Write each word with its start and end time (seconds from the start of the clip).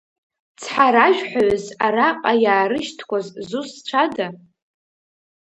Цҳаражәҳәаҩыс 0.61 1.65
араҟа 1.85 2.33
иаарышьҭқәаз 2.43 3.25
зусҭцәада? 3.47 4.27